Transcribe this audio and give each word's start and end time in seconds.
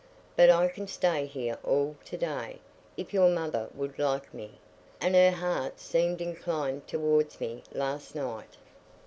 But 0.35 0.49
I 0.49 0.67
can 0.67 0.87
stay 0.87 1.27
here 1.27 1.59
all 1.63 1.95
to 2.05 2.17
day, 2.17 2.57
if 2.97 3.13
your 3.13 3.29
mother 3.29 3.69
would 3.75 3.99
like 3.99 4.33
me; 4.33 4.57
and 4.99 5.13
her 5.13 5.29
heart 5.29 5.79
seemed 5.79 6.21
inclined 6.21 6.87
towards 6.87 7.39
me 7.39 7.63
last 7.71 8.15
night." 8.15 8.57